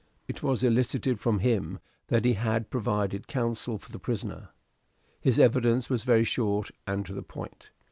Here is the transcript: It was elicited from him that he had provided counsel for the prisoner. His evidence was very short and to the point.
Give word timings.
It 0.27 0.41
was 0.41 0.63
elicited 0.63 1.19
from 1.19 1.37
him 1.37 1.77
that 2.07 2.25
he 2.25 2.33
had 2.33 2.71
provided 2.71 3.27
counsel 3.27 3.77
for 3.77 3.91
the 3.91 3.99
prisoner. 3.99 4.49
His 5.19 5.37
evidence 5.37 5.91
was 5.91 6.05
very 6.05 6.23
short 6.23 6.71
and 6.87 7.05
to 7.05 7.13
the 7.13 7.21
point. 7.21 7.69